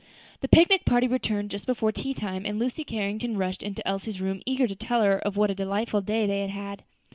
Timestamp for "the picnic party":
0.39-1.05